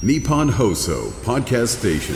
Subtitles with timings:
[0.00, 2.14] Nippon Hoso Podcast Station.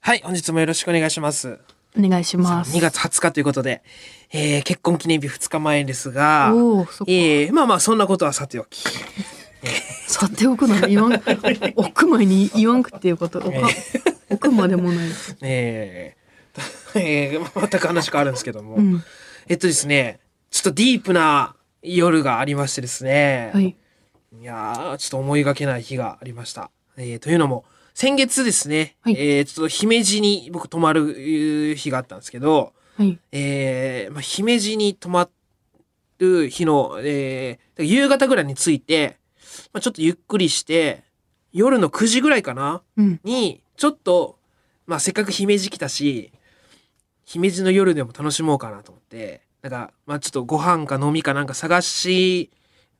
[0.00, 1.60] はい、本日もよろしくお願いします。
[1.96, 2.76] お願いします。
[2.76, 3.84] 2月20日ということで、
[4.32, 8.82] えー、結婚記念日2日前ですが、おーそっかえー、まあまあそんなことはさておき、
[10.08, 11.12] さておくなら言わん、
[11.76, 13.68] 置く前に言わんくっていうこと、置か、
[14.30, 15.08] 置くまでもない。
[15.42, 19.04] えー、えー、全く話変わるんですけども、うん。
[19.46, 20.18] えっとですね、
[20.50, 21.55] ちょっとディープな
[21.94, 23.76] 夜がありましてですね、はい。
[24.40, 26.70] いやー、ちょっと思いがけない日がありました。
[26.96, 27.64] えー、というのも、
[27.94, 33.18] 先月ですね、はいえー、ちょっと姫路に僕泊まるえー日があったんですけど、はい。
[33.32, 35.30] えーまあ、姫路に泊ま
[36.18, 39.18] る日の、えー夕方ぐらいに着いて、
[39.72, 41.04] まあ、ちょっとゆっくりして、
[41.52, 42.82] 夜の9時ぐらいかな？
[42.96, 43.20] うん。
[43.22, 44.38] に、ちょっと、
[44.86, 46.32] まあ、せっかく姫路来たし、
[47.24, 52.50] 姫路の夜でも楽しもうかなと思って、なんか、まあ、ちょっとご飯か飲みかなんか探し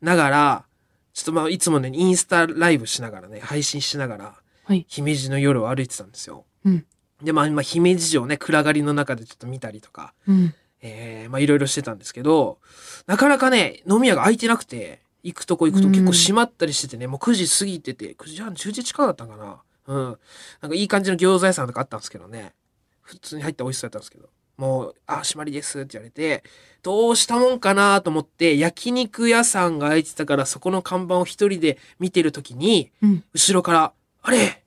[0.01, 0.65] ながら、
[1.12, 4.85] ちょっとまあ、いつもね、インスタライブしながらね、配信しながら、はい。
[4.88, 6.45] 姫路の夜を歩いてたんですよ。
[6.65, 6.85] うん。
[7.23, 10.54] で、まあ、今、姫路城ね、暗がりの中でちょっと見たりとか、うん。
[10.82, 12.59] えー、まあいろいろしてたんですけど、
[13.07, 19.63] なかなかね、飲み屋が開いてなくて、行くとこ行くと結構閉まったりしててね、もう9時過ぎてて、9時半、10時近かったかな。
[19.87, 20.18] うん。
[20.60, 22.54] なんかいい感じの餃子屋さんとかあったんですけどね。
[23.02, 24.29] 普通に入ったら美味しそうだったんですけど。
[24.57, 26.43] もう、あ、閉まりですって言われて、
[26.82, 33.24] どうしたもんかなと思って、焼肉屋さんが開いてたから、そこの看板を一人で見てるときに、うん。
[33.35, 34.63] 後ろから、あれ？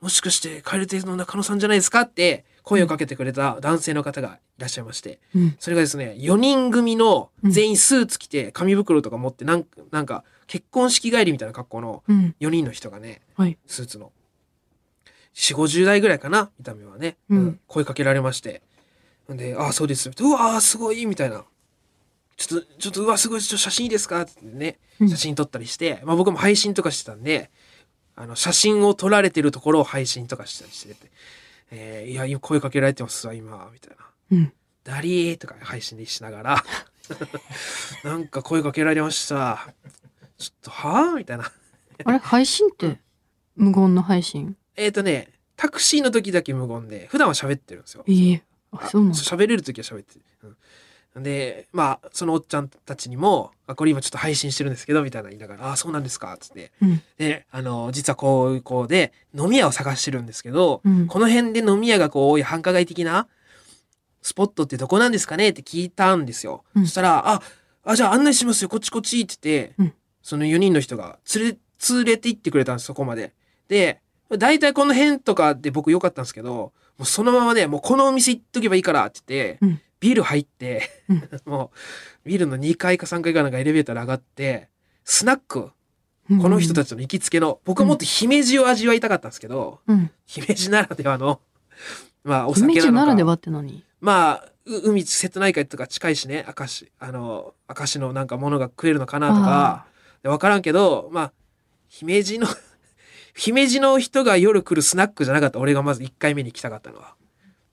[0.00, 2.02] もしかして、カエル亭の中野さんじゃないですか？
[2.02, 5.56] って、声をかけてくれた男性の方がいらっしゃいまして、うん。
[5.60, 12.34] それがですね、4人組の全員スーツ着て、紙袋とか持って、なんか、なんか、結婚式帰りみたいな格好のうん。
[12.40, 13.56] 4人の人がね、はい。
[13.66, 14.12] スーツの。
[15.34, 16.50] 4、50代ぐらいかな？
[16.58, 17.16] 見た目はね。
[17.30, 18.62] うん声かけられまして。
[19.34, 20.10] んで、ああ、そうです。
[20.10, 21.44] うわーすごいみたいな。
[22.36, 24.22] ちょっと、ちょっと、うわ、すごい、ちょっと写真いいですか？
[24.22, 27.50] ってね、うん写真撮ったりして、まあ僕も配信とかしてたんで、
[28.14, 31.10] あの、写真を撮られてるところを配信とかしたりしてて、
[31.70, 34.06] えーいや、今声かけられてますわ、今、みたいな。
[34.32, 34.52] うん。
[34.84, 36.64] ダリーとか配信でしながら、
[38.04, 39.74] なんか声かけられました。
[40.38, 41.16] ちょっと、はぁ？
[41.16, 41.50] みたいな。
[42.04, 43.00] あれ、配信って、
[43.56, 44.56] 無言の配信？
[44.76, 48.04] えっ、ー、とね、タクシーの時だけ無言で、普段は喋ってるんですよ。
[48.06, 49.18] ええあ、そうなんだ。
[49.18, 50.56] 喋れる時は喋ってる。
[51.14, 56.72] うん、で、まあ、そのおっちゃんたちにも、あ、これ今ちょっと配信してるんですけど、みたいな言いながら、あ、そうなんですか、つって。
[56.82, 57.02] うん。
[57.18, 63.28] で、あの、実はこういうこうで、飲み屋を探してるんですけど、うんこの辺で飲み屋がこう多い繁華街的な
[64.22, 66.64] スポットってどこなんですかねって聞いたんですよ。
[66.74, 67.42] うんそしたら、あ、
[67.84, 69.94] あ、じゃあ案内しますよ、こっちこっちって言って、うん
[70.26, 71.58] その4人の人が連れ、
[71.90, 73.32] 連れて行ってくれたんです、そこまで。
[73.68, 74.00] で、
[74.30, 79.80] 大体この辺とかで僕良かったんですけど、もうそのままね、もうこのお店行っとけばいいからって言って、うん。
[80.00, 81.28] ビル入って、うん。
[81.44, 81.70] も
[82.24, 84.68] うビルの2階か3階かなんかエレベーターで上がって、
[85.04, 85.70] スナック、
[86.30, 86.40] うん。
[86.40, 90.10] この人たちの行きつけの、僕はもっと姫路を味わいたかったんですけど、うん。
[90.26, 91.40] 姫路ならではの、
[92.24, 93.00] まあお姫酒なのか。
[93.00, 93.84] 路ならではって何？
[94.00, 99.86] まあ、う海、瀬戸内海とか近いしね、明石、あの、明石のなんかものが食えるのかなとか、
[100.22, 101.32] でわからんけど、まあ、
[101.88, 102.48] 姫路の、
[103.36, 107.14] 姫路の人が夜来るスナックじゃなかった、俺がまず1回目に来たかったのは。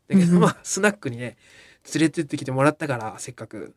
[0.10, 1.38] だけど、うんまあ、スナックにね、
[1.94, 3.74] 連れてってきてもらったから、せっかく。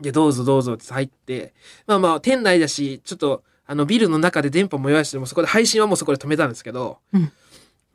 [0.00, 1.54] で、どうぞどうぞって入って、
[1.86, 7.32] まあまあ、店内だし、ちょっと、あの、ビルの中で電波も弱いして、もうそこで配信はもうそこで止めたんですけど、うん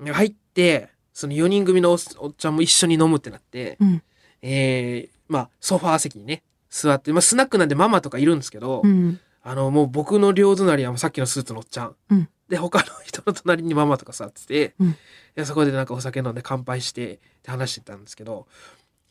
[0.04, 4.04] で入って、その4人組のおっちゃんも一緒に飲むってなって、うん。
[4.42, 9.20] えーまあ、ソファー席にね、座って、まあ、スナックなんでママとかいるんですけど、うん。
[9.44, 11.96] あの、もう僕の両隣はもうさっきのスーツのおっちゃん。
[12.10, 14.96] うんで、他の人の隣にママとか座ってて、うん
[15.34, 18.48] でそこでなんかお酒飲んで乾杯してって話してたんですけど、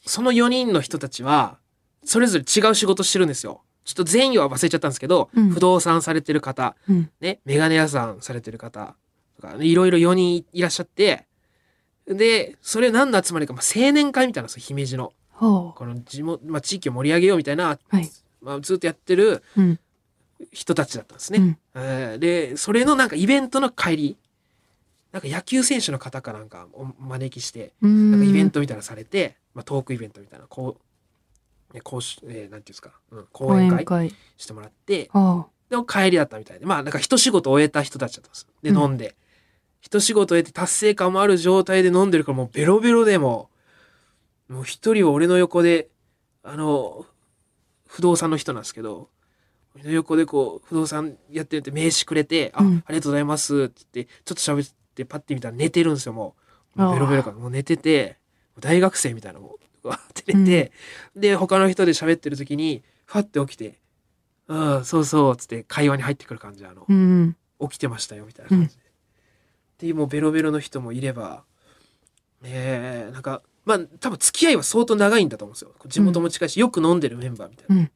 [0.04, 1.56] その4人の人たちは、
[2.04, 3.62] それぞれ違う仕事してるんですよ。
[3.86, 7.10] ちょっと全員は忘れちゃったんですけど、うん不動産されてる方、うん。
[7.22, 8.94] ね、メガネ屋さんされてる方
[9.36, 11.26] とか、いろいろ4人いらっしゃって、
[12.06, 15.12] で、それ何の集まりか、まあ、青年会みたいなのですよ、姫路の。
[15.32, 17.78] はこの地元、まあ、地域を盛り上げようみたいな、あ。
[17.88, 18.10] はい。
[18.42, 19.80] まあ、ずっとやってるうん。
[20.52, 21.38] 人たちだったんですね。
[21.38, 21.58] うん。
[21.74, 24.16] えーで、それのなんかイベントの帰り、
[25.12, 28.10] なんか野球選手の方かなんかお招きして、うん。
[28.12, 30.78] なんかイベントみたいなのされて、まあ、トークイベントみたいな、こ
[31.72, 34.14] う、ね、講習、えーなんていうんですか、うん、講講演会。
[34.36, 38.46] してもらって、はでも帰りだったみたいで、まあ、なんか一仕事終えた人たちだったんです。
[38.62, 39.14] で、うん飲んで。
[39.80, 43.48] 一仕事終えて達成感もある状態で飲んでるからもうベロベロでも
[44.48, 45.88] う、もう一人は俺の横で、
[46.42, 47.06] あの、
[47.86, 49.08] 不動産の人なんですけど、
[49.76, 56.34] 俺の横でこう、不動産やってるって名刺くれて、あ、うんありがとうございますって言って、ちょっと喋ってパッて見たら寝てるんですよ、も
[56.76, 56.80] う。
[56.80, 58.18] もうベロベロから、もう寝てて、
[58.58, 60.72] 大学生みたいなもう、わーって寝て、
[61.16, 63.78] で、他の人で喋ってる時に、ファって起きて、
[64.48, 66.66] うん、そうそう、つって会話に入ってくる感じ。
[66.66, 67.36] あの、うん。
[67.60, 68.82] 起きてましたよ、みたいな感じで。
[68.82, 68.86] っ
[69.78, 71.44] ていうもうベロベロの人もいれば、
[72.42, 75.72] えー、なんか、まあ多分付き合いは相当長いんだと思うんですよ。
[75.86, 77.90] 地元も近いし、よく飲んでるメンバーみたいな。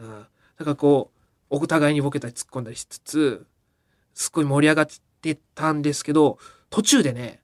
[0.00, 0.26] うん。
[0.60, 0.66] うん。
[0.66, 1.10] なんかこ
[1.50, 3.46] う、お互いにボケたり突っ込んだりしつつ、
[4.14, 4.86] すっごい盛り上がっ
[5.20, 6.38] てたんですけど、
[6.70, 7.40] 途中でね、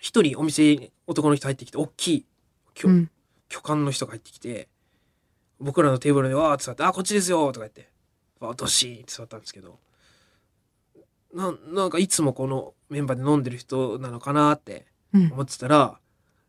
[0.00, 2.26] 一人お店に男の人入ってきて、大きい、
[2.74, 3.10] きょうん。
[3.48, 4.68] 巨漢の人が入ってきて、
[5.58, 7.88] 僕らのテーブルにわーって座って、あ、こっちですよとか言って、
[8.40, 9.78] わーどっしーって座ったんですけど、
[11.34, 15.32] なんなんかいつもこのメンバーで飲んでる人なのかなってうん。
[15.32, 15.98] 思ってたら、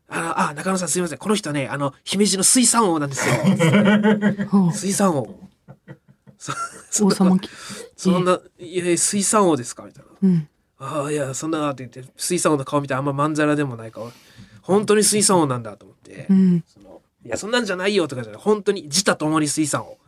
[0.08, 1.18] あ、あ、中野さんすいません。
[1.18, 3.34] この人ね、あの、姫路の水産王なんですよ。
[4.72, 5.49] 水産王。
[7.02, 7.48] 王様き。
[7.96, 9.84] そんな、いや水産王ですか？
[9.84, 10.10] みたいな。
[10.22, 10.48] うん。
[10.78, 14.10] ああ、いや、そんなって言って、水産王の顔見てあんままんざらでもない顔。
[14.62, 16.26] 本当に水産王なんだと思って。
[16.30, 16.64] うん。
[16.66, 18.40] そのいや、そんなんじゃないよとかじゃない。
[18.42, 19.98] 本当に自他ともに水産王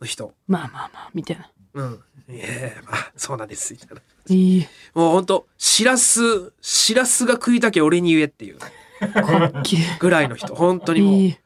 [0.00, 0.32] の人。
[0.48, 1.50] まあまあまあ、みたいな。
[1.74, 2.00] うん。
[2.30, 2.46] いや
[2.86, 3.74] まあ、そうなんです。
[3.74, 4.00] みたいな。
[4.28, 4.66] いい。
[4.94, 8.58] もう本当しらす、しらすが食いたけ俺に言えっていう
[9.62, 10.54] きぐらいの人。
[10.54, 11.14] 本当にもう。
[11.16, 11.36] いい。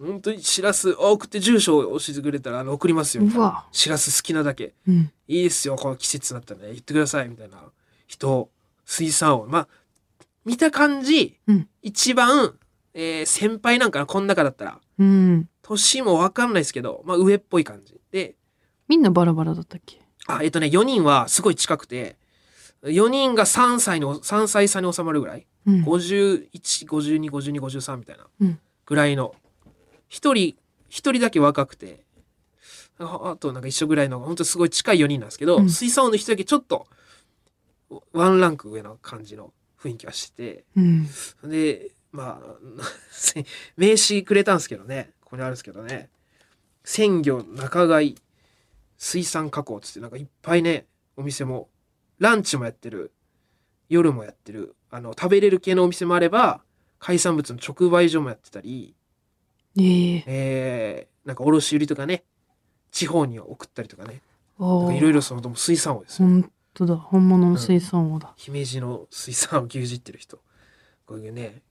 [0.00, 3.24] 本当にしらす、あ送って住所を教えてくれたら、あの、送りますよ。
[3.24, 3.66] うわ。
[3.70, 4.72] しらす好きなだけ。
[4.88, 5.12] うん。
[5.28, 7.58] いいですよ、この季節になったらね、言ってください、みたいな
[8.06, 8.48] 人、
[8.86, 9.46] 水産王。
[9.46, 9.68] まあ、
[10.44, 12.54] 見た感じ、うん一番、
[12.94, 14.80] えー先輩なんかな、この中だったら。
[14.98, 15.48] うん。
[15.62, 18.00] 年もわかんないですけど、まあ、上っぽい感じ。
[18.10, 18.34] で、
[18.88, 20.00] みんなバラバラだったっけ？
[20.26, 22.16] あ、えっとね、4人はすごい近くて、
[22.84, 25.46] 4人が3歳の、3歳差に収まるぐらい。
[25.66, 25.84] うん。
[25.84, 28.58] 51、52、52、53みたいなうん。
[28.86, 29.34] ぐらいの。
[30.10, 30.56] 一人、
[30.88, 32.04] 一人だけ若くて、
[32.98, 36.86] ああとなんか一緒ぐらいの、本当すごい近い4人なんですけど、うん水産王の人だけちょっと、
[38.12, 41.06] ワンランク上の感じの雰囲気はしてうん。
[41.42, 42.56] て、で、まあ、
[43.78, 46.10] 名刺くれたんですけどね、ここにあるんですけどね、
[46.84, 48.16] 鮮魚仲買
[48.98, 50.86] 水産加工っつってなんかいっぱいね、
[51.16, 51.68] お店も、
[52.18, 53.12] ランチもやってる、
[53.88, 56.62] 夜もやってる、あの、食べれる系のお店もあれば、
[56.98, 58.94] 海産物の直売所もやってたり、
[59.86, 60.24] ええ。
[60.26, 62.24] えー、なんか卸売りとかね、
[62.90, 64.20] 地方に送ったりとかね、
[64.58, 66.28] いろいろその、水産王ですよ。
[66.28, 66.96] ほんとだ。
[66.96, 68.32] 本物の水産王だ。
[68.36, 70.40] 姫路の水産を牛耳ってる人
[71.10, 71.62] こういうね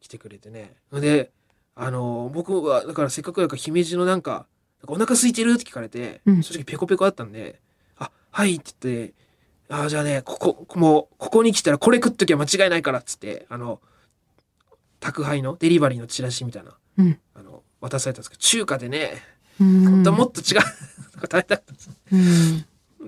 [0.00, 1.30] 来てくれてねで
[1.76, 4.48] あの僕はだからせっかくだから姫路のなんか
[4.82, 7.60] 「なんかお腹空いてる?」って聞かれて、うん正直ペコペコだったんで
[7.98, 9.14] 「あはい」って言って
[9.70, 13.80] 「あじゃあねここもうここに来たらこれ食っときゃ間違いないから」っつってあの
[14.98, 17.18] 宅配のデリバリーのチラシみたいなうん。
[17.34, 19.22] あの渡されたんですけど中華でね
[19.60, 19.84] うん。
[19.84, 22.16] 本当はもっと違う食べたかったですう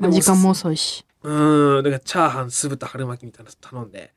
[0.08, 0.10] ん。
[0.12, 1.04] 時間も遅いし。
[1.22, 4.12] うーん、だからチャーハン、酢豚、春巻きみたいなの頼んで、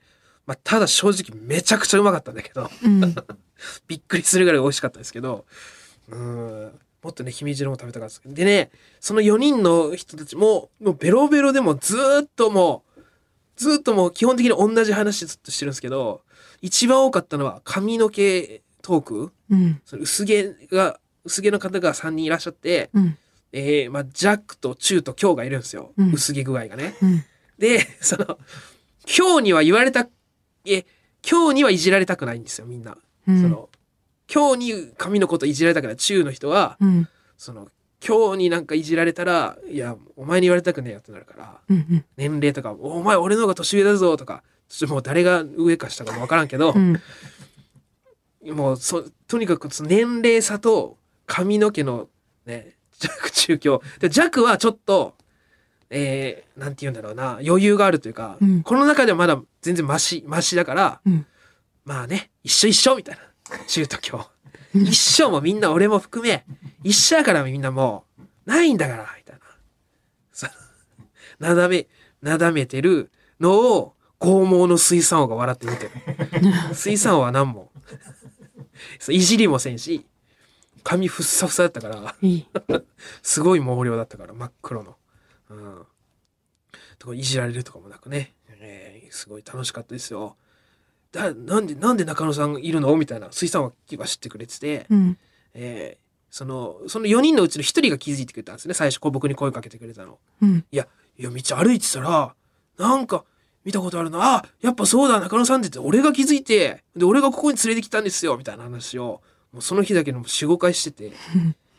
[0.45, 3.01] まあ、ただ正直めちゃくちゃうまかったんだけど、うん。
[3.87, 5.45] びっくりするぐらい美味しかったですけど、
[6.09, 8.33] うーん、もっとね、姫路のも食べたかったです。
[8.33, 13.01] でね、その4人の人たちも、もうベロベロでもずーっともう、
[13.55, 16.21] ずーっともう基本的に同じ話ずっとしてるんですけど、
[16.61, 19.31] 一番多かったのは髪の毛トーク？
[19.49, 19.81] うん。
[19.83, 23.17] その薄毛が、薄毛の方が3人いらっしゃって、うん。
[23.51, 25.91] えー、まあ、ジャックとチューとキョウがいるんですよ。
[25.97, 26.93] うん薄毛具合がね。
[27.01, 27.23] うん。
[27.57, 28.37] で、その、
[29.07, 30.07] 今日には言われた、
[30.65, 30.85] え、
[31.27, 32.95] 今日にはいじられたくないんですよ、みんな。
[33.27, 33.41] うん。
[33.41, 33.69] その、
[34.31, 35.95] 今日に髪のこといじられたくない。
[35.95, 37.07] 中の人は、うん。
[37.37, 37.69] その、
[38.07, 42.05] 今日になんかいじられたら、いや、お前に言われたくねえよってなるから、うん。
[42.17, 47.01] 年齢とか、お前俺の方が年上だぞとか、ちょっともう誰が上か下かもわからんけどう、ん。
[48.51, 52.07] もうそ、とにかく年齢差と髪の毛の
[52.45, 53.81] ね、弱中強。
[53.99, 55.15] で、弱はちょっと、
[55.89, 61.25] えー、なんて言うんだろうな、余裕があるというか、うんこの中ではまだ全然マシ、マシだから、うん。
[61.83, 63.21] まあね、一緒一緒みたいな。
[63.67, 64.27] 中と強。
[64.73, 66.45] 一緒もみんな俺も含め、
[66.83, 69.41] 一緒やからみんなもう、ないんだから、みたいな。
[70.31, 70.51] さ、
[71.39, 71.87] なだめ、
[72.21, 76.73] なだめてるのを、剛毛の水産王が笑って見てる。
[76.73, 77.71] 水産王は何も。
[78.99, 80.05] そういじりもせんし、
[80.83, 82.15] 髪ふっさふさだったから。
[83.21, 84.95] すごい毛量だったから、真っ黒の。
[85.49, 85.85] うん。
[86.99, 88.33] とか、いじられるとかもなくね。
[88.49, 90.35] えーすごい楽しかったですよ。
[91.11, 92.93] だ、なんで、なんで中野さんいるの？
[92.97, 93.71] みたいな、水産は
[94.07, 95.17] 知ってくれてて、うん。
[95.53, 98.73] えーその、その4人のうちの1人が気づいてくれたんですね。
[98.73, 100.19] 最初、こう僕に声かけてくれたの。
[100.41, 100.65] うん。
[100.69, 100.85] いや、
[101.17, 102.35] いや、道歩いてたら、
[102.77, 103.23] なんか、
[103.65, 104.35] 見たことあるな。
[104.37, 111.13] あ、やっぱそうだ、中野さんって言って、俺が気づいて、で、俺がここに連れてきたんですよ、みたいな話を、もうその日だけでも4、5回してて、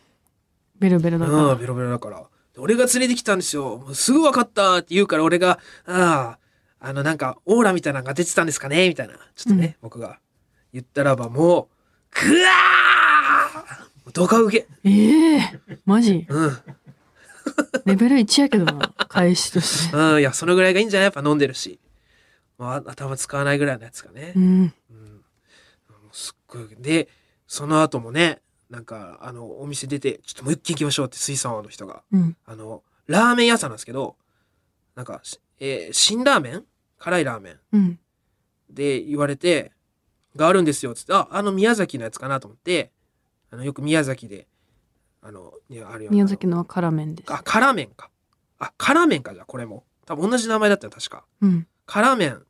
[0.78, 1.54] ベロベロだかうん、ら。
[1.54, 2.18] ベロベロだから。
[2.54, 3.78] で俺が連れてきたんですよ。
[3.78, 6.38] もうすぐ分かったって言うから、俺が、あ
[6.80, 9.14] あ、あの、なんか、オーラみたいなのが出てたんですかねみたいな。
[9.34, 10.18] ちょっとね、僕が
[10.72, 11.68] 言ったらば、も
[12.20, 14.66] う、ぐわードカ受け。
[14.84, 16.26] ええマジ？
[16.28, 16.58] うん。
[17.86, 19.96] レベル1やけどな、返しとして。
[19.96, 21.06] うん、いや、そのぐらいがいいんじゃない？
[21.06, 21.78] やっぱ飲んでるし。
[22.58, 24.38] まあ、頭使わないぐらいのやつがねう。
[24.38, 24.62] ん。
[24.62, 24.72] もう
[26.12, 26.68] すっごい。
[26.78, 27.08] で、
[27.46, 32.02] その後もね、なんか、あの、お店出て、ちょっともう一軒行きましょうって水産王の人が。
[32.12, 32.36] うん。
[32.46, 34.16] あの、ラーメン屋さんなんですけど、
[34.94, 36.64] なんか、しえー辛ラーメン？
[36.98, 37.98] 辛いラーメンうん。
[38.70, 39.72] で言われて、
[40.34, 42.90] があるんですよ、つって、あ、あの宮崎のやつかなと思って、
[43.50, 44.48] あの、よく宮崎で、
[45.26, 45.52] あの、
[45.90, 47.32] ある宮崎のは辛麺です。
[47.32, 48.10] あ、辛麺か。
[48.60, 49.84] あ、辛麺か、じゃあ、これも。
[50.06, 51.24] 多分同じ名前だったよ、確か。
[51.40, 51.66] うん。
[51.84, 52.42] 辛麺、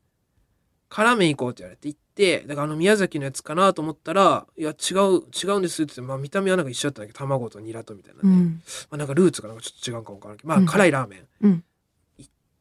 [0.90, 8.28] 辛麺行こうって言われて行って、だからあの宮崎のやつかなと思ったら、いや、違う、違うんですって言って、まあ見た目はなんか一緒だったんだけど、卵とニラとみたいなね。
[8.28, 8.62] うん。
[8.90, 11.26] まあなんかルーツかなんかちょっと違うかもわからんけど、まあうん辛いラーメン。
[11.42, 11.64] うん。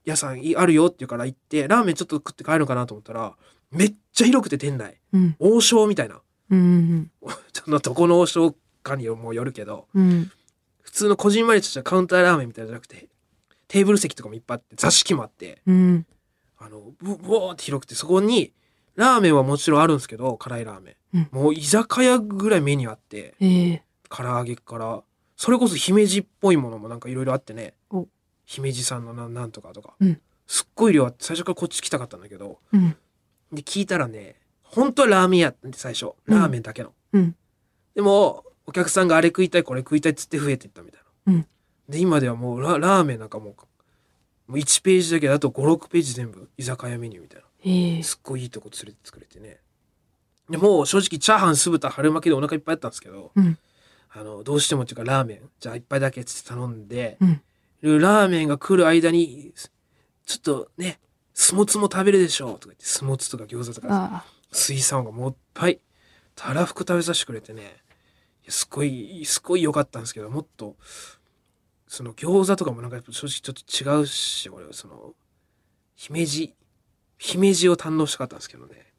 [0.06, 3.36] 屋さんいあるよって言うから行って、ラーメンちょっと食って帰るのかなと思ったら、
[3.72, 5.02] めっちゃ広くて店内。
[5.12, 5.36] うん。
[5.40, 6.22] 王将みたいな。
[6.52, 7.12] うん。
[7.52, 8.56] ちょっとどこの王将
[8.86, 10.32] かにもよるけど、うん。
[10.82, 13.10] 普通のこじんまりとしたカウンターラーメンみたいなじゃなくて、
[13.68, 16.06] テーブル席とかもいっぱいあって、座敷もあって、うん。
[16.58, 18.54] あの、ぶ、ぼーって広くて、そこに、
[18.96, 20.96] ラーメンはもちろんあるんですけど、辛いラーメン。
[21.14, 23.84] うんもう居酒屋ぐらいメニューあって、ええ。
[24.10, 25.02] 唐揚げから、
[25.38, 28.08] それこそ姫路っぽいものもなんかいろいろあってねお、
[28.46, 32.96] 姫路さんのなんなんとかとか、うんすっごい量あって、最初からこっち来たかったんだけど、うん。
[33.52, 36.94] で、聞いたらね、本当はラーメン屋って最初、うんラーメンだけの。
[37.14, 37.36] うん。
[37.96, 41.34] でも、お客さんがあれ食いたい、これ食いたいっつって増えていったみたいな。
[41.34, 41.48] うん
[41.90, 47.48] で、今ではもうララーメンなんかもう、もう1ページだけだと5、6ページ全部居酒屋メニューみたいな。
[47.64, 48.04] ええ。
[48.04, 49.60] すっごいいいとこ連れて作れてね。
[50.50, 53.58] でもう正直チャーハン酢豚春巻きでお腹いっぱいあったんですけど、うん。
[54.12, 57.42] あの、どうしてもっていうかラーメン、じゃあ一杯だけっつって頼んで、うん。
[58.02, 59.54] ラーメンが来る間に、
[60.26, 61.00] ちょっとね、
[61.34, 64.26] スモツも食べるでしょうとか言って、スモツとか餃子とか。
[64.52, 65.80] 水産がもういっぱい
[66.34, 67.76] たらふく食べさせてくれてね
[68.50, 70.76] すごいすごい良かったんですけどもっと
[71.88, 75.14] その餃子とかもなんか正直ちょっと違うし俺はその
[75.96, 76.54] 姫路
[77.18, 78.92] 姫路を堪能したかったんですけどね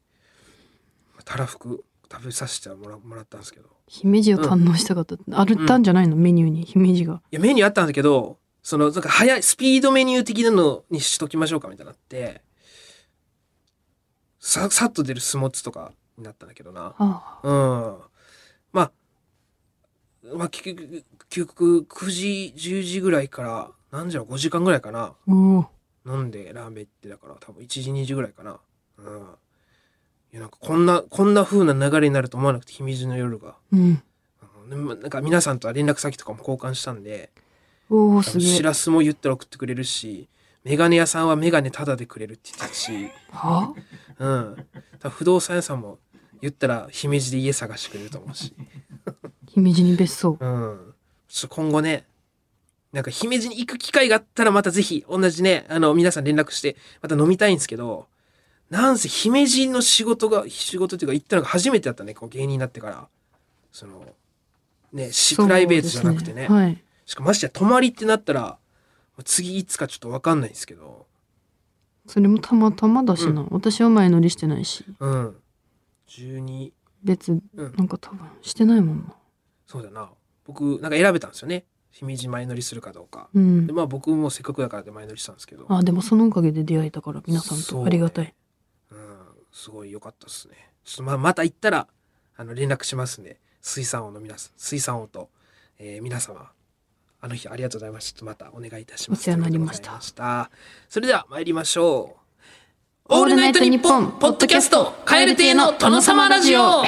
[1.25, 5.23] たらふく食べさせてもらもらったんですけど姫路を堪能したかったって。
[5.31, 6.15] あるったんじゃないの？
[6.15, 7.21] メニューに姫路が。
[7.31, 12.41] いやメニューあったんだけどそのなんか早いスピードメニュー的なのにしときましょうかみたいになって
[14.39, 17.47] ささっと出るスモッツとかになったんだけどなああ。
[17.47, 17.97] うん。
[20.49, 25.15] 結局、結局、9時、10時ぐらいから、何時だろう、5時間ぐらいかな。
[25.27, 25.65] 飲
[26.05, 28.59] んでラーメン行ってだから、多分1時、2時ぐらいかな。
[28.97, 29.05] うん。
[30.33, 33.55] いや、なんかこんな、こんな風な流れになると思わなくて、姫路の夜が。
[33.71, 34.03] うん。
[34.69, 37.31] なんか皆さんとは連絡先とかも交換したんで、
[37.89, 38.41] おお、す。
[38.41, 40.27] しらすも言ったら送ってくれるし、
[40.65, 43.73] メガネ屋さんはメガネタダでくれるって言ってたし、は？
[44.19, 44.65] うん。
[45.09, 45.99] 不動産屋さんも
[46.41, 48.53] 言ったら姫路で家探してくれると思うし。
[49.57, 50.37] 姫路に別荘。
[50.39, 50.93] うん。
[51.27, 52.05] ちょっと今後ね、
[52.93, 58.07] なんか姫路に行く機会があったらまたぜひ同じね、あの皆さん連絡してまた飲みたいんですけど、
[58.69, 63.07] なんせ姫路の仕事が、仕事っていうか行ったのが初めてだったね、こう芸人になってから。
[63.71, 64.05] その、
[64.93, 66.33] ね、しプライベートじゃなくてね。
[66.33, 66.83] そうですはい。
[67.05, 68.57] しかもましてや泊まりってなったら、
[69.23, 71.07] 次いつかちょっとわかんないんですけど、
[72.05, 73.45] それもたまたまだしな。
[73.49, 74.85] 私は前乗りしてないし。
[74.99, 75.35] うん。
[76.09, 76.71] 12、
[77.03, 77.41] 別、うん
[77.75, 79.16] なんか多分してないもんな。
[79.67, 80.09] そうだな。
[80.45, 81.65] 僕、なんか選べたんですよね。
[81.91, 83.29] 姫路前乗りするかどうか。
[83.33, 83.73] うんで、。
[83.73, 85.65] まあ僕もせっかくだからで前乗りしたんですけど。
[85.69, 88.33] あ、でもそのおかげで出会えたから、皆さんとありがたい。
[88.91, 88.99] うん、
[89.51, 90.55] すごい良かったですね。
[90.83, 91.87] ちょっとまあまた行ったら
[92.37, 95.29] あの連絡しますんで、水産王の皆さん、水産王と、
[95.79, 96.51] えー皆様、
[97.19, 98.23] あの日ありがとうございました。
[98.23, 99.21] またお願いいたします。
[99.21, 100.51] お世話になりましたした
[100.87, 102.15] それでは参りましょ
[103.09, 103.15] う。
[103.15, 106.83] オールナイトニッポンポッドキャスト、カエル亭の殿様ラジオ。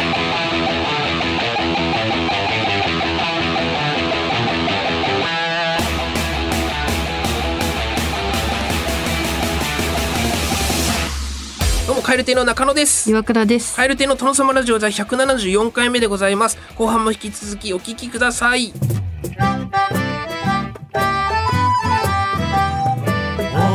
[12.00, 13.10] も、カエル亭の中野です。
[13.10, 13.76] 岩倉です。
[13.76, 16.58] カエル亭の殿様ラジオ第174回目でございます。
[16.76, 18.72] 後半も引き続きお聞きください。
[18.72, 19.34] オー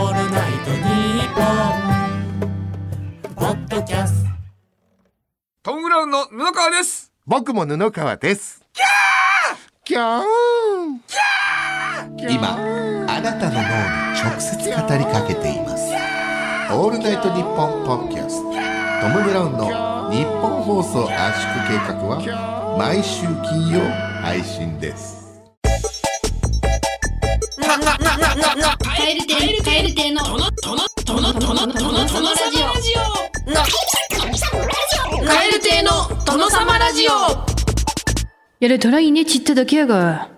[0.08, 4.24] ルナイトニッポン」ポッドキャス
[5.62, 8.62] トトム・ブラウンの布川です僕も布川です。
[8.72, 10.24] キャーキャー
[12.30, 12.56] 今
[13.06, 13.64] あなたの脳に
[14.18, 16.23] 直接語りかけています
[16.70, 23.80] オールナイトニッポンポッキャストトム・ブラウンの日本放送圧縮計画は毎週金曜
[24.22, 25.42] 配信です
[28.82, 30.84] カエル亭のトラ
[32.80, 33.04] ジオ
[35.24, 35.90] カエル亭の
[36.24, 37.10] 殿様ラジオ
[38.60, 40.33] やれたらいねちっただけやが。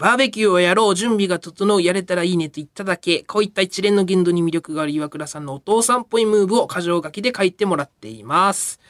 [0.00, 8.80] えーバーベキューをやろう、準備が整う、やれたらいいねと言っただけ、こういった一連の言動に魅力がある岩倉さんのお父さんっぽいムーブを箇条書きで書いてもらっています。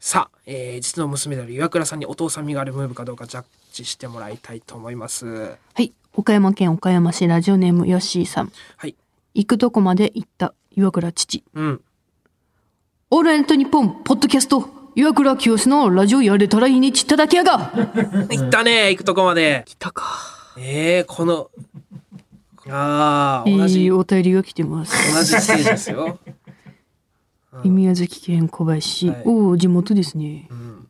[0.00, 5.26] さあ、えー実の娘である岩倉さんにお父さん味があるムーブかどうかジャッジしてもらいたいと思います。
[5.26, 5.92] はい。
[6.14, 8.52] 岡山県岡山市ラジオネームヨッシーさん。
[8.76, 8.94] はい。
[9.34, 11.44] 行くとこまで行った岩倉父。
[11.54, 11.80] うん。
[13.10, 17.72] オールナイトニッポン、ポッドキャスト、岩倉清のラジオやれたらいいねちっただけやが。
[18.30, 19.64] 行ったね、行くとこまで。
[19.66, 20.37] 来たか。
[20.60, 21.50] えー、この、
[22.68, 25.14] ああ、同じ、いいお便りが来てます。
[25.14, 26.18] 同じステージですよ。
[27.64, 29.08] 宮崎県小林市。
[29.08, 30.54] はいおお、地元ですねう。
[30.54, 30.88] ん。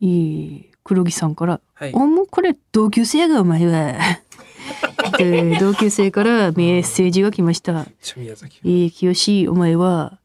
[0.00, 0.70] いい。
[0.82, 1.60] 黒木さんから。
[1.74, 3.94] はいおもうこれ同級生やがお前は。
[5.18, 7.86] で同級生からメッセージが来ました。
[8.02, 8.60] ちょ宮崎。
[8.64, 10.18] えー、清お前は、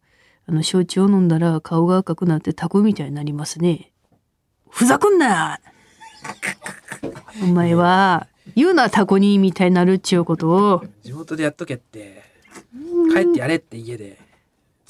[0.47, 3.91] あの、焼酎を飲んだら顔が赤くなってタコみたいになりますね。
[4.69, 5.59] ふざくんな
[7.43, 8.27] お前は、
[8.59, 12.23] 言うなタコにみたいになるっちゅうことを、地元でやっとけって、
[13.13, 14.19] 帰ってやれって家で。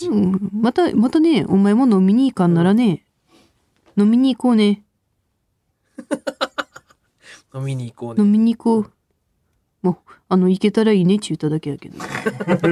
[0.02, 3.06] うん、また、またね、お前も飲みに行かんならね、
[3.96, 4.82] 飲みに行こうね。
[7.54, 8.24] 飲みに行こうね。
[8.24, 8.92] 飲みに行こう。
[9.84, 12.00] もう、あの、行けたらいいねっちゅうただけやけど。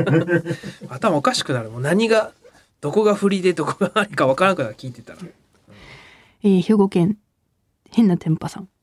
[0.90, 1.70] 頭おかしくなる。
[1.70, 2.34] もう何が、
[2.82, 5.20] どこが振りでどこが何か分からなくなる聞いてたら。
[6.44, 7.20] えー兵庫県
[7.92, 8.77] 変な天パさん、えー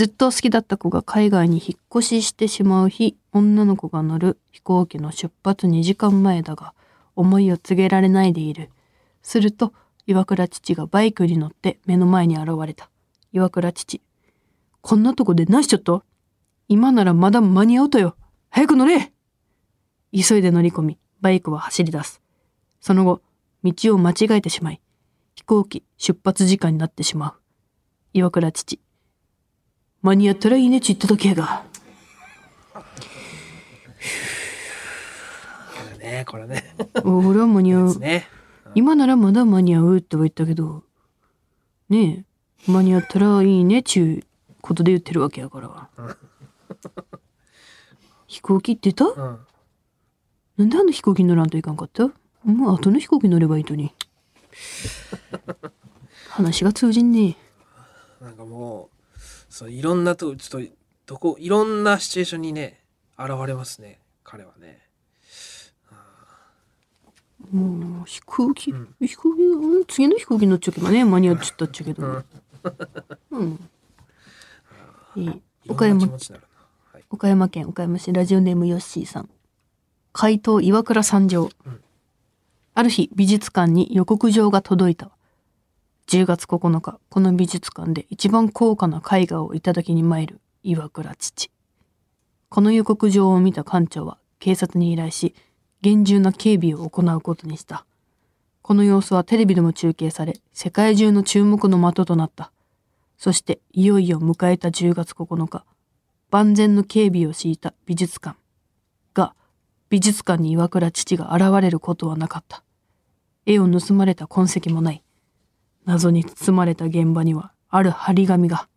[0.00, 6.72] ずっと好きだった子が海外に引っ越ししてしまう日女の子が乗る飛行機の出発2時間前だが
[7.16, 8.70] 思いを告げられないでいる。
[9.20, 9.74] すると
[10.06, 12.88] 岩倉父がバイクに乗って目の前に現れた。
[13.34, 14.00] 岩倉父
[14.80, 16.02] こんなとこで何しちゃった
[16.66, 18.16] 今ならまだ間に合うとよ。
[18.48, 19.12] 早く乗れ！
[20.18, 22.22] 急いで乗り込みバイクは走り出す。
[22.80, 23.20] その後
[23.64, 24.80] 道を間違えてしまい
[25.34, 27.34] 飛行機出発時間になってしまう。
[28.14, 28.80] 岩倉父。
[30.02, 31.64] 間に合ったらいいねち言っただけやが。
[35.98, 36.74] ね、これね。
[37.04, 37.98] 俺は間に合う。
[37.98, 38.26] ね。
[38.74, 40.84] 今ならまだ間に合うっては言ったけど、
[41.88, 42.24] ね
[42.66, 44.26] え、間に合ったらいいねちゅう
[44.62, 45.88] ことで言ってるわけやから。
[48.26, 49.04] 飛行機ってた？
[49.06, 49.38] うん。
[50.56, 52.04] なんであの飛行機乗らんといかんかった？
[52.44, 53.92] もう後の飛行機乗ればいいのに。
[56.30, 57.36] 話が通じんね
[58.20, 58.96] なんかもう、
[59.50, 60.72] そう、いろんなとこ、ちょっと、
[61.06, 62.80] どこ、いろんなシチュエーションにね、
[63.18, 64.00] 現れますね。
[64.24, 64.80] 彼はね。
[67.50, 72.22] もう飛行機、うん飛行機、うん次の飛行機乗っちゃけばね、間に合っちゃったっちゃけど。
[73.32, 73.68] うん。
[75.16, 75.24] いい。
[75.24, 75.40] いろ
[75.74, 76.06] 岡山。
[76.06, 76.18] は
[76.98, 77.04] い。
[77.10, 79.30] 岡山県岡山市ラジオネームヨッシーさん。
[80.12, 81.50] 怪盗岩倉三条。
[81.66, 81.80] うん
[82.72, 85.10] ある日、美術館に予告状が届いた。
[86.10, 91.52] 10月9日、この美術館で一番高価な絵画をいただきに参る岩倉父。
[92.48, 95.36] この予告状を見た館長は警察に依頼し、
[95.82, 97.86] 厳重な警備を行うことにした。
[98.60, 102.50] この様子はテレビでも中継され、世界中の注目の的となった。
[103.16, 105.64] そして、いよいよ迎えた10月9日、
[106.32, 108.36] 万全の警備を敷いた美術館。
[109.14, 109.36] が、
[109.90, 112.64] 美術館に岩倉父が現れることはなかった。
[113.46, 115.04] 絵を盗まれた痕跡もない。
[115.86, 118.68] 謎に包まれた現場には、ある張り紙が。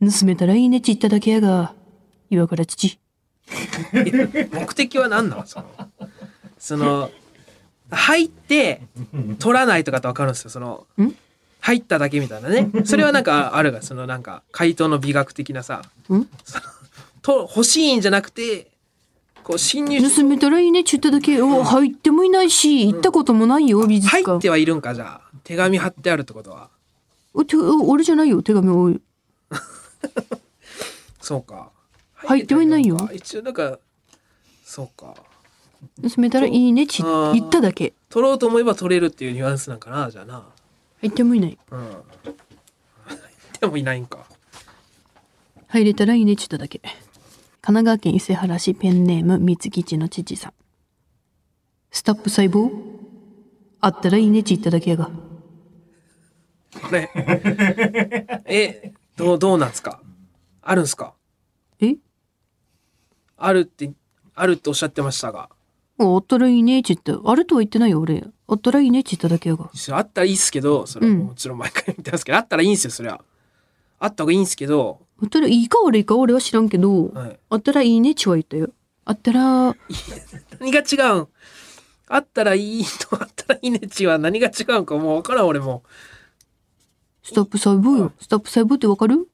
[0.00, 1.74] 盗めたらいいねち言っただけやが、
[2.30, 2.98] 岩倉父。
[4.52, 5.46] 目的は何なの？
[5.46, 5.66] その、
[6.58, 7.10] その、
[7.90, 8.82] 入って、
[9.38, 10.50] 取らないとかってわかるんですよ。
[10.50, 11.14] そのん、
[11.60, 12.70] 入っただけみたいなね。
[12.84, 16.26] それはなんかあるが、そのなんか、回答の美学的なさ、ん？
[17.22, 18.70] と、欲しいんじゃなくて、
[19.42, 21.40] こう侵入し盗めたらいいねち言っただけ。
[21.40, 24.38] お入ってもいないし、行ったこともないよ、美術入館。
[24.38, 25.25] ってはいるんか、じゃあ。
[25.46, 26.70] 手紙貼ってあるってことは。
[27.32, 28.98] おてお俺じゃないよ、手紙を。
[31.22, 31.70] そうか。
[32.14, 33.78] 入ってはいないよ一応なんか、
[34.64, 35.14] そうか。
[36.02, 37.94] 盗めたらいいねちあー言っただけ。
[38.08, 40.48] 取ろうと思えば取れるっていうニュアンスなんかな、じゃあな。
[41.00, 41.56] 入ってもいない。
[41.70, 41.90] うん。
[43.60, 44.26] でもいないんか。
[45.68, 46.80] 入れたらいいねち言っただけ。
[46.80, 46.96] 神
[47.60, 50.52] 奈川県伊勢原市ペンネーム三吉の父さん。
[51.92, 52.96] スタップ細胞？
[53.80, 55.08] あったらいいねち言っただけやが。
[56.80, 57.10] これ？
[58.46, 60.00] え、どう、どうなんすか？
[60.62, 61.14] あるんすか？
[61.80, 61.96] え？
[63.36, 63.92] あるって、
[64.34, 65.48] あるっておっしゃってましたが。
[65.98, 67.30] あったらいいねち言った。
[67.30, 68.22] あるとは言ってないよ、俺。
[68.48, 69.70] あったらいいねち言っただけやが。
[69.92, 73.20] あったらいいっすけど、それもちろん毎回言ってますけど、あったらいいんすよ、そりゃ。
[73.98, 78.68] あった方がいいんすけど、あったらいいか悪いか俺は知らんけど、はいあったらいいねちは言ったよ。
[79.06, 79.74] あったら、
[80.60, 81.28] 何が違うん？
[82.08, 85.82] あったらいいとあったらいいねちは何が違うんかもうわからん俺も
[87.26, 88.12] スタップ細胞よ。
[88.20, 89.26] スタップ細胞ってわかる？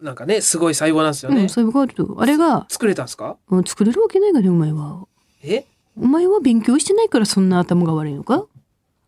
[0.00, 2.16] なんかねすごい細胞なんですよね、うん、そういうことあると。
[2.18, 3.36] あれが、作れたんですか？
[3.48, 5.06] うん作れるわけないがね、お前は。
[5.42, 5.66] え？
[5.96, 8.46] お前は勉強してないからそんな頭が悪いのか？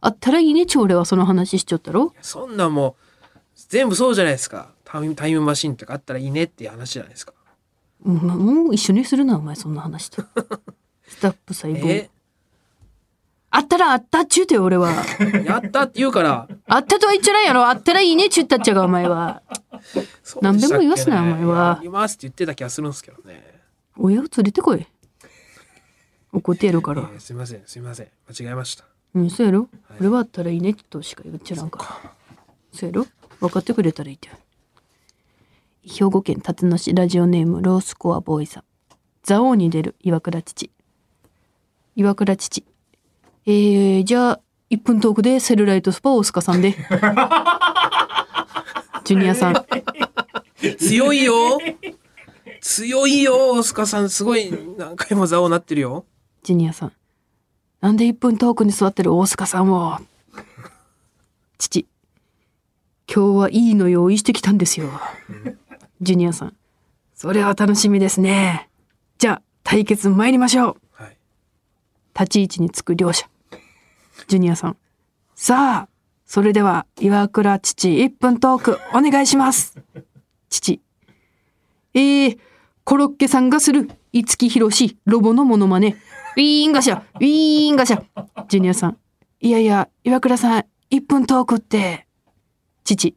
[0.02, 2.12] あったらいいね、ちょ、俺はその話しちゃったろ。
[2.20, 3.02] そんなんもう
[3.68, 7.32] 全部そうじゃないですかタイムタイムマシンとかあったらいいねっていう話じゃないですか
[8.04, 10.22] もう一緒にするな、お前、そんな話と。
[11.08, 12.08] スタップ細胞。
[13.56, 14.92] えあったらあったっちゅうてよ、俺は。
[15.44, 17.66] やったって言うからあったとは言っちゃないやろ。
[17.66, 19.42] あったらいいねっちゅったっちゃが、お前は。
[20.22, 23.60] そう何でも言わすなお前は言いますって言ってた気がするんですけどね
[23.96, 24.86] 親を連れてこい。
[26.32, 27.02] 怒ってやるから。
[27.02, 32.12] えーすいませんすいません間違えましたうん、そうやろ、俺はあったらいいねとしか言っちゃらんから。
[32.72, 33.06] そうやろ
[33.40, 34.28] 分かってくれたらいいって。
[35.82, 38.64] 兵庫県辰野市ラジオネームロースコアボーイさん。
[39.24, 40.70] 蔵王に出る岩倉父。
[41.94, 42.64] 岩倉父。
[43.48, 46.72] えー、じゃあ、1分トークでセルライトスパ大須賀さんで。
[49.04, 49.54] ジュニアさん。
[50.78, 51.60] 強いよ
[52.60, 56.04] 強いよ大須賀さんすごい何回も座をなってるよ
[56.42, 56.92] ジュニアさん。
[57.80, 60.00] なんで1分トークに座ってる大須賀さんを？
[61.58, 61.86] 父。
[63.06, 64.90] 今日はいいの用意してきたんですよ。
[66.00, 66.56] ジュニアさん。
[67.14, 68.68] それは楽しみですね。
[69.18, 70.76] じゃあ、対決参りましょう。
[70.90, 71.16] はい
[72.18, 73.28] 立ち位置につく両者。
[74.26, 74.76] ジュニアさん。
[75.34, 75.88] さあ、
[76.24, 79.76] それでは、岩倉父1分トークお願いします。
[80.48, 80.80] 父。
[81.94, 82.38] えー、
[82.84, 85.96] コロッケさんがする五木ひろしロボのモノマネ。
[86.36, 88.02] ウィーンガシャ、ウィーンガシャ。
[88.48, 88.98] ジュニアさん。
[89.40, 92.06] いやいや、岩倉さん、1分トークって。
[92.84, 93.14] 父。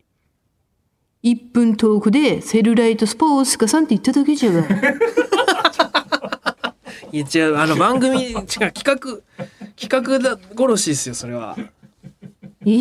[1.24, 4.62] 1分トークでセルライトスポーツかさんって言っただけじゃが。
[7.12, 8.98] いや違うあの番組違う企画
[9.80, 11.56] 企画だ殺しですよそれは。
[12.66, 12.66] え？
[12.66, 12.80] ー、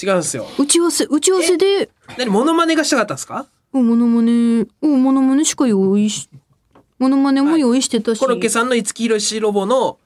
[0.00, 0.46] 違うんですよ。
[0.58, 3.46] 打ち合わせ、打ち合わせで、何モノマネがしたかったんですか？
[3.72, 6.28] おモノマネ、おモノマネしか用意し、
[6.98, 9.98] モノマネも用意してたし、コロッケさんの五木ひろしロボの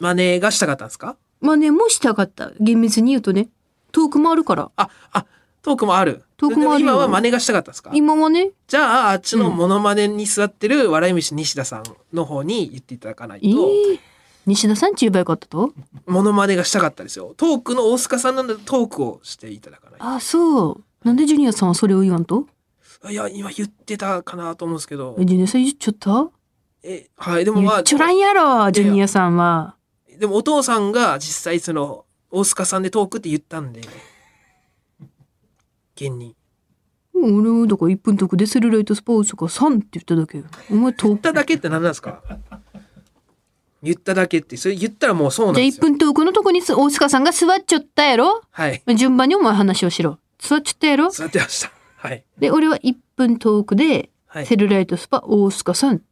[0.00, 1.16] マネがしたかったんですか？
[1.40, 2.52] マネもしたかった。
[2.58, 3.48] 厳密に言うとね。
[3.92, 4.70] トークもあるから。
[4.76, 5.26] ああ
[5.62, 6.22] トークもある。
[6.36, 6.92] トークもあるよ。
[6.92, 7.90] 今はマネがしたかったんですか？
[7.94, 13.98] 今はね、じゃああっちのモノマネに座ってる笑い飯西田さんの方に言っていただかないと、えー、
[14.46, 15.72] 西田さんち言えばよかったと？
[16.06, 17.34] モノマネがしたかったですよ。
[17.36, 20.06] トークの大須賀さんなんでトークをしていただかないと。
[20.06, 20.84] あ、そう。
[21.04, 22.46] なんでジュニアさんはそれを言わんと？
[23.10, 25.16] いや今言ってたかなと思うんですけど。
[25.18, 26.30] えジュニアさん言っちゃった？
[26.84, 29.74] えはいでもまあちょらんやろ、ジュニアさんは。
[30.18, 33.80] でもお父さんが実際その大須賀さんでトークって言ったんで。
[35.96, 36.36] 現に。
[37.14, 40.38] 俺はだから1分トークでセルライトスポーツとか3って言っただけ。
[40.38, 40.44] よ。
[40.70, 41.08] お前トーク。
[41.08, 42.22] 言っただけって何なんですか？
[43.86, 48.42] 言っただけってそれ言ったらもうそうなんじゃあ1ですよ分トークのとこにす大塚さんが座っちゃったやろ？
[48.50, 48.82] はい。
[48.96, 50.18] 順番にお前話をしろ。
[50.38, 51.10] 座っちゃったやろ？
[51.10, 51.70] 座ってました。
[51.96, 52.24] はい。
[52.38, 54.46] で、俺は1分トークではい。
[54.46, 56.04] セルライトスパ大塚さんって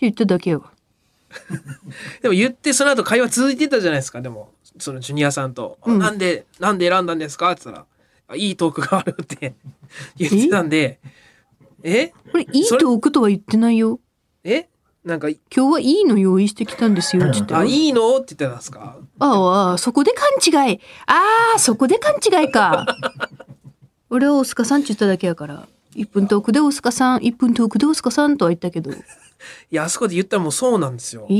[0.00, 0.70] 言っただけよ。
[2.22, 4.52] でも言ってその後会話続いてたじゃないですかでも。
[4.78, 5.98] そのジュニアさんと「うん。
[5.98, 7.86] なんでなんで選んだんですか?」って言ったら
[8.28, 9.54] あ「いいトークがある」って
[10.16, 11.00] 言ってたんで。
[11.82, 12.12] え？
[12.30, 14.00] これいいトークとは言ってないよ。
[14.44, 14.68] え？
[15.06, 17.22] なんか今日はいいの用意してきたんですよ。
[17.22, 18.16] って言ったよあいいの？
[18.16, 18.96] って言ってたんですか？
[19.20, 20.28] ああ、そこで勘
[20.68, 20.80] 違い。
[21.06, 22.84] ああ、そこで勘違いか。
[24.10, 25.68] 俺は大塚さんって言っただけやから。
[25.94, 28.90] 1分トークで大塚さん、1分トークで大塚さんとは言ったけど。
[28.90, 28.94] い
[29.70, 31.36] やあそこで言ったらもうそうなんですよええ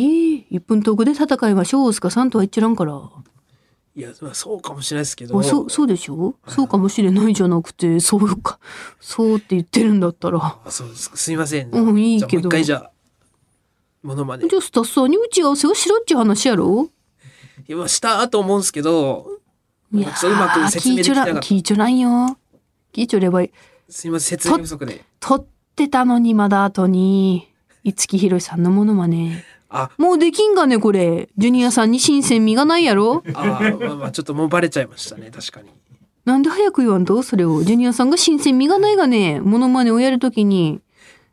[0.53, 3.01] 1分トークで戦いましょう、大塚さんとは言っちゃらんから。
[3.97, 6.37] いやまあそうかもしれないですけどあ、そう、そうでしょ？
[6.47, 8.59] そうかもしれないじゃなくて、そうか。
[9.01, 10.39] そうって言ってるんだったら。
[10.65, 12.91] あそうですすいませんうんいいけど一回じゃ
[14.07, 14.47] あモノマネ。
[14.47, 16.89] じゃあスタッフさんに打ち合わせをしろっていう話やろ？
[17.69, 19.27] いやまあしたと思うんですけど
[19.93, 21.41] いやうまく説明できてなかった。
[21.41, 22.39] 聞いちょらん、よ。
[22.93, 23.51] 聞いちょればいい。
[23.89, 25.05] すいません説明不足で。
[25.21, 27.53] 撮ってたのにまだ後に
[27.85, 29.91] 五木ひろしさんのものまねあ。
[29.99, 31.29] もうできんがねこれ。
[31.37, 33.23] ジュニアさんに新鮮味がないやろ？
[33.35, 35.71] あーまあまあちょっともうバレちゃいましたね確かに。
[36.25, 37.23] なんで早く言わんと？
[37.23, 37.63] それを。
[37.63, 40.81] ジュニアさんが新鮮味がないがねモノマネをやるときに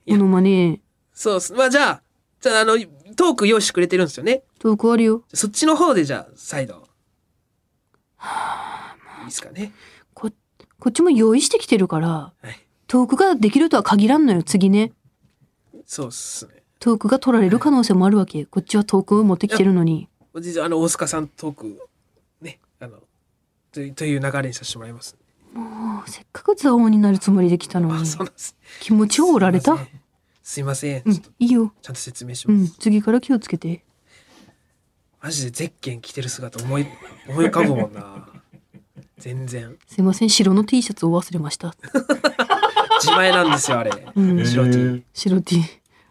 [0.08, 0.80] モノマネ。
[1.14, 2.03] そうまあじゃあ
[2.44, 2.74] じゃああの
[3.16, 4.44] トーク用意してくれてるんですよね。
[4.60, 5.24] トークあるよ。
[5.34, 6.86] そっちの方でじゃあ再度。
[9.22, 9.72] いいですかね。
[10.14, 10.30] こ
[10.78, 12.60] こっちも用意してきてるからはい。
[12.88, 14.92] トークができるとは限らんのよ次ね。
[15.86, 16.64] そうっすね。
[16.80, 18.46] トークが取られる可能性もあるわけ。
[18.46, 20.10] こっちはトークを持ってきてるのに。
[20.42, 21.88] 実はあの大須賀さんトーク
[22.42, 22.98] ねあの
[23.72, 25.16] というという流れにさせてもらいます。
[25.54, 28.06] もうせっかく座王になるつもりできたのあに
[28.82, 29.78] 気持ちを折られた？
[30.44, 31.04] すいません。
[31.06, 31.74] うんいいよ。
[31.82, 33.84] ちゃんと説明しうんます、次から気をつけて。
[35.22, 36.86] マジでゼッケン着てる姿思い
[37.30, 38.28] 思い浮かぶもんな。
[39.18, 39.78] 全然。
[39.88, 41.74] すいません白の T シャツを忘れました。
[43.02, 44.46] 自前なんですよあれ、うん。
[44.46, 45.64] 白 T 白 T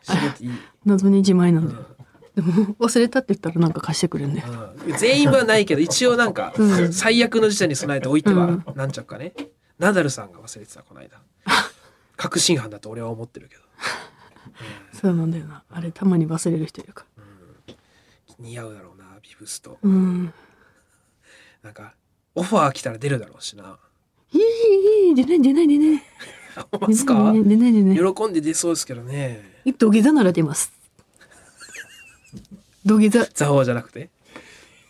[0.03, 0.51] 白 T
[0.85, 1.87] 謎に自前なんだよ、
[2.35, 4.97] でも忘れたって言ったらなんか貸してくれるんだよ、うん。
[4.97, 6.93] 全員分はないけど一応なんかうん。
[6.93, 8.65] 最悪の事態に備えておいてはうん。
[8.75, 9.35] なんちゃうかね。
[9.79, 11.21] ナダルさんが忘れてたこの間。
[12.17, 13.63] 確信犯だと俺は思ってるけど
[14.93, 15.63] そうなんだよな。
[15.71, 17.05] あれたまに忘れる人いるか
[18.39, 19.79] 似合うだろうなビブスと。
[19.83, 20.33] うん。
[21.63, 21.95] なんか
[22.35, 23.79] オファー来たら出るだろうしな。
[24.33, 26.03] いいいいい出ない出ない出ない。
[26.81, 27.15] まですか？
[27.15, 28.15] 出ない出ない出ない。
[28.15, 29.63] 喜んで出そうですけどね。
[29.79, 30.73] 土下座なら出ます。
[32.85, 33.25] 土下座。
[33.33, 34.11] ザオじゃなくて？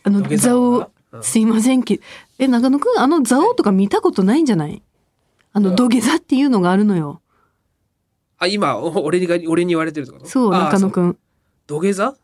[0.04, 2.00] あの土下座座はをすいませんけ
[2.38, 4.82] え中野くんあの座王とか見たことないんじゃない？
[5.52, 7.20] あの土下座っていうのがあるのよ
[8.42, 10.26] あ今お俺にが俺に言われてるってこと？
[10.26, 11.18] そうあ中野くん。
[11.68, 12.14] 土下座？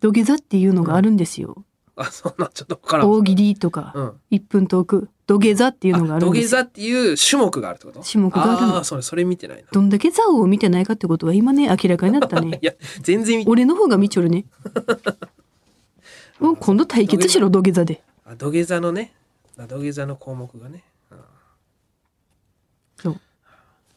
[0.00, 1.64] 土下座っていうのがあるんですよ。
[1.96, 3.10] あそんなちょっと分からん。
[3.10, 4.20] 大喜利とかうん。
[4.30, 6.54] 1分トーク土下座っていうのがあるんです。
[6.54, 8.00] よ土下座っていう種目があるってこと？
[8.02, 8.76] 種目があるの。
[8.76, 9.64] あーそれそれ見てないな。
[9.70, 12.64] どんだけ座王を見てないかってことは今ね明らかになったねい。
[12.64, 14.46] や全然見て俺の方が見ちょるね。
[16.40, 18.02] もう今度対決しろ土下座で。
[18.24, 19.12] あ土下座のね。
[19.58, 21.18] あ土下座の項目がね、うん。
[22.96, 23.20] そう。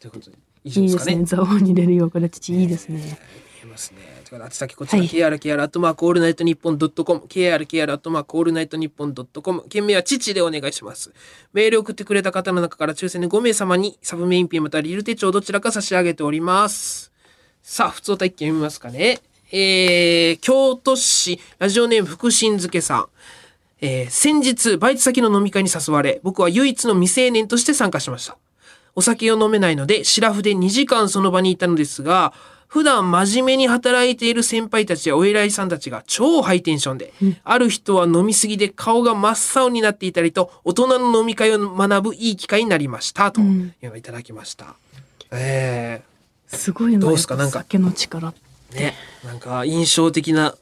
[0.01, 3.17] ということで以上いいですかねですね座王に出るよから父いいですね
[3.63, 3.99] 見えますね。
[3.99, 11.11] ということで、あち先こちら、はい KRKR アットマークオールナイトニッポンドットコム、KRKR アットマークオールナイトニッポンドットコム、件名は父でお願いします。
[11.53, 17.11] メールを送ってくれた方の中から抽選で5名様にサブメインピンまたはリル手帳どちらか差し上げております。
[17.61, 19.19] さあ、普通体験読みますかね。
[19.51, 23.05] えー、京都市ラジオネーム福神漬けさん。
[23.81, 28.37] えー先日、バイト先の飲み会に誘われ、僕は唯一の未成年として参加しました。
[28.95, 32.33] お酒を飲めないので、シラフで2時間その場にいたのですが、
[32.67, 43.31] 普段真面目に働いている先輩たちやお偉いさんたちが超ハイテンションで、ある人は飲みすぎで顔が真っ青になっていたりと、大人の飲み会を学ぶいい機会になりました。
[43.31, 44.75] というのをいただきました。
[45.31, 46.01] え
[46.47, 47.35] すごいなどうですか？
[47.35, 50.55] なんか酒の力ー、ね、なんか印象的な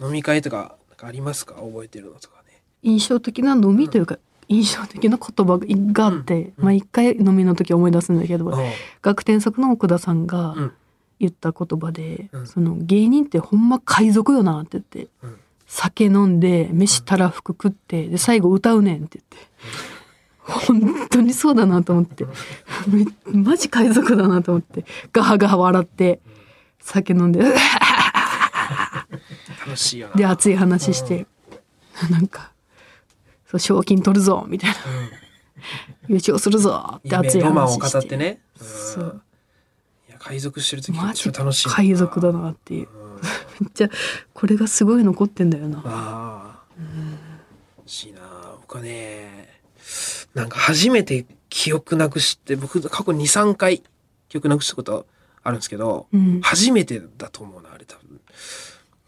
[0.00, 1.54] 飲み会とか、なんかありますか？
[1.54, 2.60] 覚えてるのとかね。
[2.82, 8.52] 印象的な飲みというか、印象的な言葉があって、まあ一回飲みの時思い出すんだけど、うん。
[9.02, 10.72] 学天作の奥田さんがうん。
[11.18, 12.46] 言った言葉で、うん。
[12.46, 15.38] その芸人ってほんま海賊よなって言って、うん。
[15.66, 19.36] 酒飲んで飯たらふく食ってで最後歌うねんって言って、
[20.70, 22.24] 本当にそうだなと思って。
[22.86, 24.84] めマジ海賊だなと思って。
[25.12, 26.20] ガハガハ笑って
[26.80, 27.56] 酒飲んで楽
[29.76, 30.14] しいよな。
[30.14, 31.26] で熱い話して、
[32.10, 32.50] なんかそう
[33.58, 34.76] 賞金取るぞみたいな、
[36.08, 38.40] 優勝するぞって夢熱いロマンを語ってね。
[38.60, 39.22] うんそう
[40.08, 41.74] いや海賊してる時マジ超楽しいな。
[41.74, 42.88] 海賊だなっていう、
[43.60, 43.90] めっちゃ
[44.32, 46.64] これがすごい残ってんだよなああ。
[47.78, 48.20] 欲しいな。
[48.60, 49.60] 僕はね、
[50.34, 53.82] なんか初めて記憶なくして、僕過去2、3回
[54.28, 55.06] 記憶なくしたこと
[55.42, 58.20] あるんですけど、うん初めてだと思うな、あれ多分。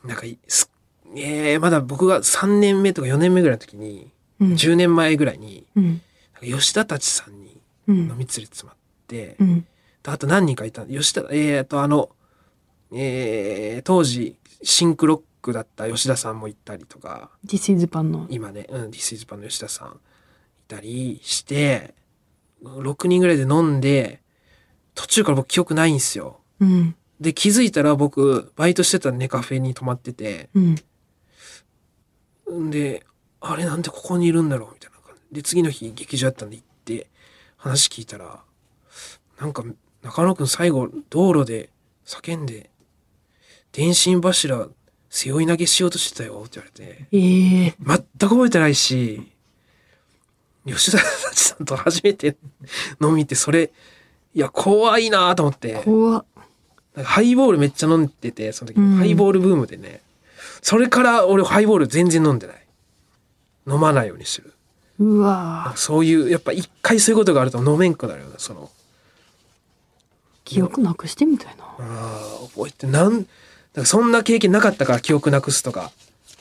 [0.04, 0.70] なんかい、す
[1.16, 4.52] えー、まだ僕が3年目とか4年目ぐらいの時に、うん。
[4.52, 6.00] 10年前ぐらいに、うん。
[6.42, 7.96] 吉田たちさんにうん。
[7.96, 9.66] 飲み連れてってもらって、うん。
[10.04, 12.10] あと何人かいた吉田えー、とあの、
[12.92, 18.26] えー、当時シンクロックだった吉田さんもいたりとか This is パンの。
[18.30, 19.92] 今ね、うん、This is パンの吉田さんい
[20.66, 21.94] たりして
[22.64, 24.20] 6人ぐらいで飲んで
[24.94, 26.40] 途中から僕記憶ないんですよ。
[26.60, 26.94] うん。
[27.20, 30.48] で気づいたら僕バイトしてたネカフェに泊まってて。
[30.54, 30.76] うん
[32.66, 32.70] ん。
[32.70, 33.04] で
[33.40, 35.34] あれなんでここにいるんだろうみたいな感じ。
[35.36, 37.06] で次の日劇場やったんで行って
[37.56, 38.40] 話聞いたら
[39.40, 39.64] なんか
[40.02, 41.68] 中野くん最後道路で
[42.06, 42.70] 叫んで
[43.72, 44.68] 電信柱
[45.10, 47.74] 背負い投げしようとしてたよって言われてええ。
[47.86, 49.30] 全く覚えてないし
[50.66, 52.36] 吉田さんと初めて
[53.00, 53.70] 飲みってそれ
[54.34, 55.82] いや怖いなと思って。
[55.84, 56.24] 怖っ。
[56.94, 58.96] なんかハイボールめっちゃ飲んでてその時、うん。
[58.96, 60.00] ハイボールブームでね。
[60.62, 62.66] それから俺ハイボール全然飲んでない
[63.68, 64.54] 飲まないようにしてる。
[64.98, 65.72] うわ。
[65.76, 68.70] そういうやっぱ一回そういうことがあると飲めんくなるよねその。
[70.44, 71.64] 記憶なくしてみたいな。
[71.78, 73.28] あー覚えてなんだか
[73.74, 75.92] らそんな経験なかったから記憶なくすとか。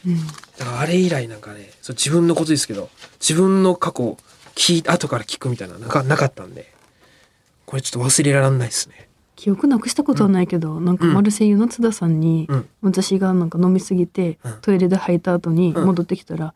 [0.06, 0.28] うん。
[0.58, 4.18] だからあれ以来なんかねそう自分のことですけど自分の過去を
[4.56, 6.76] 聞い後から聞くみたいななんかなかったんで。
[7.68, 9.10] これちょっと忘れられないですね。
[9.36, 12.70] 記憶なくしたことはないけど、なんかマルセイユの津田さんに、うん。
[12.82, 14.54] 私がなんか飲みすぎて、うん。
[14.62, 15.86] トイレで吐いた後にうん。
[15.86, 16.54] 戻ってきたら、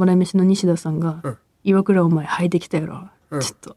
[0.00, 3.40] 笑い飯の西田さんがうん「岩倉お前吐いてきたやろ、うん。
[3.40, 3.76] ちょっと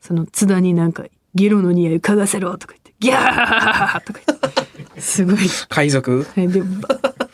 [0.00, 4.38] その津田になんかゲロの匂い嗅がせろ」とか言って「ギャー!」とか言っ
[4.94, 5.00] て。
[5.00, 5.36] すごい。
[5.68, 6.26] 海賊？
[6.34, 6.48] はい。
[6.48, 6.66] でバ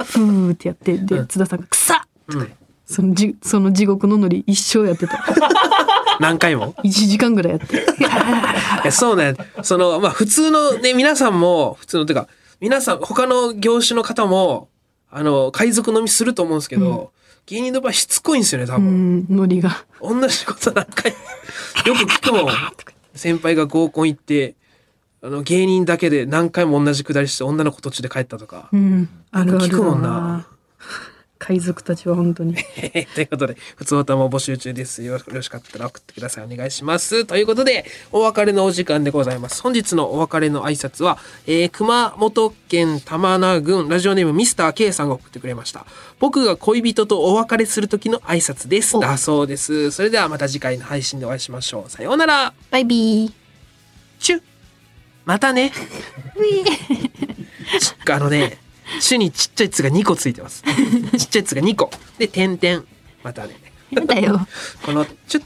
[0.04, 2.52] フーってやってで津田さんが「くさっ!」とか言って。
[2.52, 2.58] うん。
[2.86, 5.22] そのじその地獄のノリ一生やってた。
[6.20, 7.76] 何回も？1時間ぐらいやって。
[7.84, 7.84] い
[8.84, 9.34] やそうね。
[9.62, 12.28] そのまあ普通のね皆さんも普通のてか
[12.60, 14.68] 皆さん他の業種の方も
[15.10, 17.12] あの海賊飲みすると思うんですけど、
[17.48, 19.84] 芸人の場合しつこいんですよね多う分、ん、ノリが。
[20.02, 21.12] 同じこと何回。
[21.12, 22.54] よく聞くもん。
[23.14, 24.54] 先輩が合コン行って
[25.22, 28.68] あの芸人だけで何回も同じくだりして女の子途中で帰ったとか。
[28.70, 30.46] う、ん、あるある聞くもんだな。
[31.38, 32.56] 海賊たちは本当に。
[33.14, 35.14] ということで、普通歌も募集中ですよ。
[35.14, 36.52] よろしかったら送ってください。
[36.52, 37.24] お願いします。
[37.24, 39.62] ということで、お別れのお時間でございます。
[39.62, 45.86] 本日のお別れの挨拶は、えー熊本県玉名郡ラジオネームミスター K さんが送ってくれました。
[46.18, 48.98] 僕が恋人とお別れする時の挨拶です。
[48.98, 49.90] だそうです。
[49.92, 51.90] それではまた次回の配信でお会いしましょう。
[51.90, 52.52] さようなら。
[52.70, 53.32] バイビー。
[54.18, 54.42] チュ
[55.24, 55.72] またね。
[57.80, 58.58] ちあのね、
[59.00, 60.62] チュにちっちゃい「つ」が2個ついてます。
[61.18, 61.90] ちっちゃい「つ」が2個。
[62.18, 62.84] で、点々。
[63.22, 63.56] またね。
[63.90, 64.46] やだよ。
[64.84, 65.44] このチュッ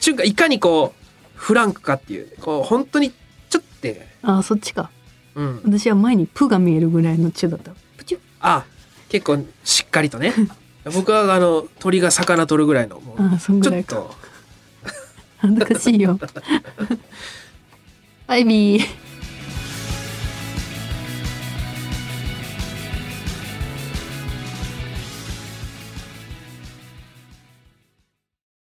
[0.00, 1.04] チュがいかにこう
[1.34, 3.12] フランクかっていうこう本当に
[3.50, 4.90] チュッてあ、そっちか。
[5.34, 7.72] うん私は前にプが見えるぐらいのチュだった。
[7.96, 8.64] プチュあ
[9.08, 10.32] 結構しっかりとね
[10.94, 13.96] 僕はあの鳥が魚取るぐらいのもうあ、そんぐらいか。
[13.96, 14.14] ちょっと
[15.38, 16.18] 恥ずかしいよ。
[18.26, 18.84] バイビー。